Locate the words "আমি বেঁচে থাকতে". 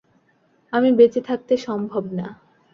0.73-1.53